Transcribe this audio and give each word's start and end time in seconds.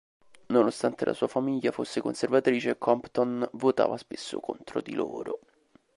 Nonostante 0.47 1.05
la 1.05 1.13
sua 1.13 1.27
famiglia 1.27 1.71
fosse 1.71 2.01
conservatrice, 2.01 2.79
Compton 2.79 3.47
votava 3.53 3.97
spesso 3.97 4.39
contro 4.39 4.81
di 4.81 4.95
loro. 4.95 5.41